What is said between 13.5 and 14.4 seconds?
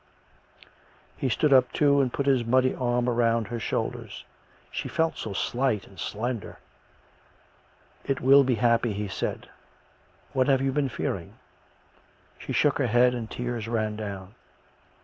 ran down.